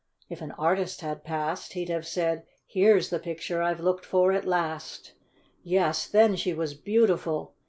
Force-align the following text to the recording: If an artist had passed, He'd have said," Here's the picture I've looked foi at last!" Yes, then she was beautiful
If 0.31 0.41
an 0.41 0.53
artist 0.53 1.01
had 1.01 1.23
passed, 1.23 1.73
He'd 1.73 1.89
have 1.89 2.07
said," 2.07 2.47
Here's 2.73 3.11
the 3.11 3.19
picture 3.19 3.61
I've 3.61 3.81
looked 3.81 4.03
foi 4.03 4.33
at 4.35 4.45
last!" 4.45 5.13
Yes, 5.61 6.07
then 6.07 6.35
she 6.35 6.55
was 6.55 6.73
beautiful 6.73 7.53